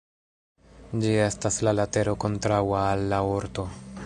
Ĝi 1.03 1.11
estas 1.27 1.61
la 1.69 1.75
latero 1.81 2.17
kontraŭa 2.25 2.83
al 2.97 3.07
la 3.15 3.25
orto. 3.39 3.73